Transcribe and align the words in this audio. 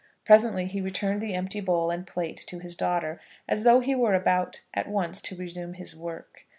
Presently 0.25 0.65
he 0.65 0.81
returned 0.81 1.21
the 1.21 1.35
empty 1.35 1.59
bowl 1.61 1.91
and 1.91 2.07
plate 2.07 2.43
to 2.47 2.57
his 2.57 2.75
daughter, 2.75 3.21
as 3.47 3.63
though 3.63 3.81
he 3.81 3.93
were 3.93 4.15
about 4.15 4.63
at 4.73 4.87
once 4.89 5.21
to 5.21 5.35
resume 5.35 5.75
his 5.75 5.95
work. 5.95 6.47